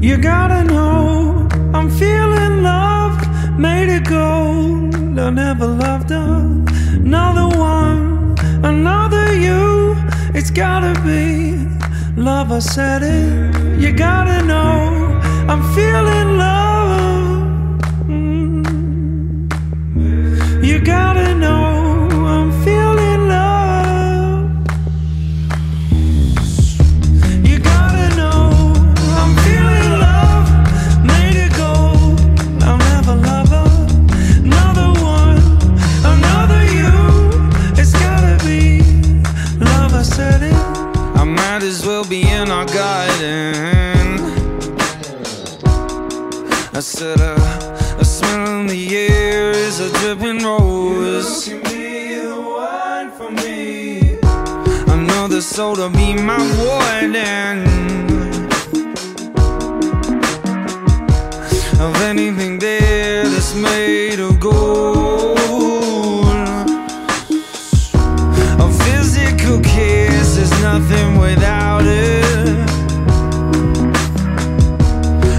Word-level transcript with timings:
You 0.00 0.16
gotta 0.16 0.62
know 0.62 1.48
I'm 1.74 1.90
feeling 1.90 2.62
loved, 2.62 3.28
made 3.58 3.88
it 3.88 4.04
gold. 4.08 4.94
I 5.18 5.30
never 5.30 5.66
loved 5.66 6.12
another 6.12 7.48
one, 7.58 8.36
another 8.64 9.34
you. 9.34 9.96
It's 10.34 10.50
gotta 10.50 10.94
be 11.02 11.58
love. 12.16 12.52
I 12.52 12.60
said 12.60 13.02
it. 13.02 13.80
You 13.80 13.90
gotta 13.92 14.44
know 14.44 15.20
I'm 15.48 15.62
feeling 15.74 16.17
might 41.58 41.66
as 41.66 41.84
well 41.84 42.04
be 42.04 42.22
in 42.22 42.52
our 42.52 42.66
garden. 42.66 44.20
I 46.72 46.78
said, 46.78 47.20
uh, 47.20 47.98
a 47.98 48.04
smell 48.04 48.60
in 48.60 48.68
the 48.68 48.96
air 48.96 49.50
is 49.50 49.80
a 49.80 49.90
dripping 49.98 50.44
rose. 50.44 51.48
Give 51.48 51.64
me 51.64 52.14
the 52.14 52.40
wine 52.40 53.10
for 53.10 53.30
me. 53.32 54.18
I 54.92 55.04
know 55.08 55.26
the 55.26 55.42
soul 55.42 55.74
to 55.74 55.88
be 55.88 56.14
my 56.14 56.38
warden. 56.60 57.66
Of 61.80 62.02
anything 62.02 62.60
there 62.60 63.24
that's 63.24 63.56
made 63.56 64.20
of 64.20 64.38
gold. 64.38 64.97
Is 70.38 70.50
nothing 70.62 71.18
without 71.18 71.84
it. 71.84 72.68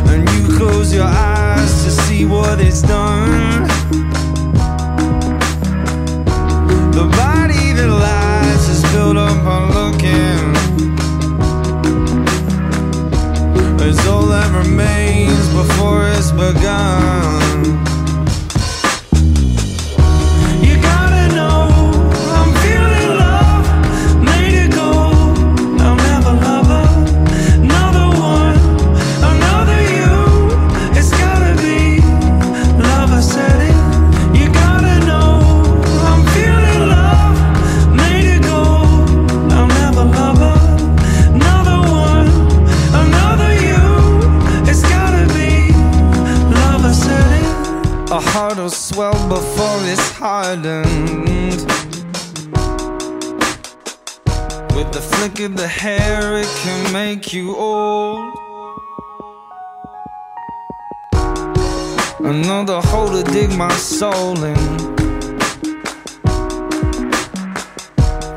And 0.09 0.30
you 0.30 0.58
close 0.58 0.94
your 0.94 1.05
eyes 1.05 1.83
to 1.86 1.92
see 1.92 2.25
what 2.25 2.59
it's 2.59 2.81
done. 2.81 3.64
The 6.92 7.05
body 7.23 7.72
that 7.77 7.89
lies 7.89 8.67
is 8.67 8.83
built 8.92 9.16
up 9.16 9.45
on 9.45 9.64
looking. 9.80 10.39
It's 13.88 14.05
all 14.05 14.25
that 14.27 14.50
remains 14.53 15.47
before 15.53 16.09
it's 16.09 16.31
begun. 16.31 17.98
A 48.19 48.21
heart 48.21 48.57
will 48.57 48.69
swell 48.69 49.13
before 49.30 49.80
it's 49.83 50.11
hardened. 50.11 51.61
With 54.75 54.91
the 54.91 54.99
flick 54.99 55.39
of 55.39 55.55
the 55.55 55.65
hair, 55.65 56.35
it 56.35 56.47
can 56.61 56.91
make 56.91 57.31
you 57.31 57.55
old. 57.55 58.19
Another 62.19 62.81
hole 62.81 63.07
to 63.07 63.23
dig 63.31 63.57
my 63.57 63.71
soul 63.71 64.43
in. 64.43 64.57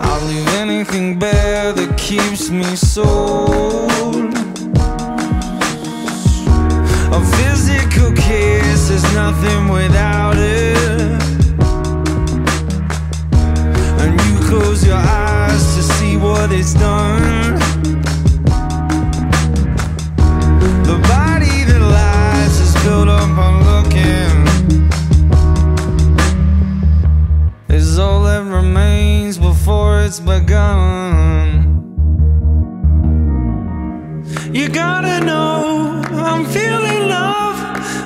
I'll 0.01 0.25
leave 0.29 0.49
anything 0.63 1.19
bare 1.19 1.73
that 1.73 1.99
keeps 1.99 2.51
me 2.51 2.77
sold. 2.77 4.52
Physical 7.37 8.13
kiss 8.13 8.91
is 8.91 9.03
nothing 9.15 9.69
without 9.69 10.37
it. 10.37 11.23
And 14.03 14.21
you 14.21 14.35
close 14.49 14.85
your 14.87 14.97
eyes 14.97 15.75
to 15.77 15.83
see 15.83 16.17
what 16.17 16.53
it's 16.53 16.75
done. 16.75 17.55
The 20.85 20.99
body 21.09 21.65
that 21.65 21.81
lies 21.81 22.59
is 22.61 22.75
built 22.83 23.09
up 23.09 23.39
on 23.47 23.55
looking. 23.71 24.35
Is 27.69 27.99
all 27.99 28.23
that 28.25 28.45
remains 28.45 29.39
before 29.39 30.03
it's 30.03 30.21
begun. 30.21 31.71
You 34.53 34.69
gotta 34.69 35.25
know 35.25 36.03
I'm 36.13 36.45
feeling 36.45 36.92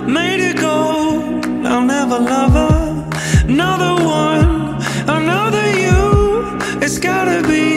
made 0.06 0.40
it 0.40 0.56
gold. 0.56 1.44
I'll 1.66 1.84
never 1.84 2.18
love 2.18 2.54
another 3.48 3.94
one, 4.04 4.80
another 5.08 5.66
you. 5.72 6.58
It's 6.80 6.98
gotta 6.98 7.46
be 7.48 7.75